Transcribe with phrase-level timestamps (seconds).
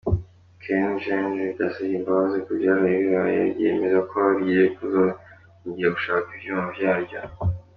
[0.63, 7.19] KenGen ryasavye imbabazi ku vyaraye bibaye, ryiyemeza ko rigiye kuzokingira gushasha ivyuma vyaryo.